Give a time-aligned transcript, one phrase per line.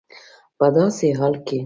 [0.57, 1.57] په داسي حال کي